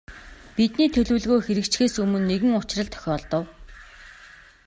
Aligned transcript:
Бидний 0.55 0.89
төлөвлөгөө 0.93 1.39
хэрэгжихээс 1.43 1.95
өмнө 2.01 2.19
нэгэн 2.29 2.57
учрал 2.59 2.89
тохиолдов. 2.93 3.43